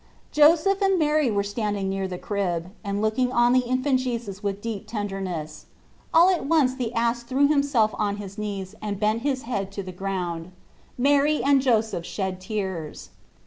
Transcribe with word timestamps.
Joseph 0.31 0.81
and 0.81 0.97
Mary 0.97 1.29
were 1.29 1.43
standing 1.43 1.87
near 1.87 2.07
the 2.07 2.17
crib, 2.17 2.71
and 2.83 3.03
looking 3.03 3.31
on 3.31 3.53
the 3.53 3.59
Infant 3.59 3.99
Jesus 3.99 4.41
with 4.41 4.59
deep 4.59 4.87
tenderness. 4.87 5.67
All 6.11 6.31
at 6.31 6.43
once 6.47 6.73
the 6.73 6.91
ass 6.95 7.21
threw 7.21 7.47
himself 7.47 7.93
on 7.99 8.15
his 8.15 8.35
knees 8.35 8.73
and 8.81 8.99
bent 8.99 9.21
his 9.21 9.43
head 9.43 9.71
to 9.73 9.83
the 9.83 9.91
ground. 9.91 10.53
Mary 10.97 11.43
and 11.43 11.61
Joseph 11.61 12.03
shed 12.03 12.41
tears. 12.41 13.11